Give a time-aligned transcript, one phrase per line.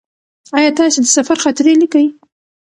[0.57, 2.07] ایا تاسې د سفر خاطرې لیکئ؟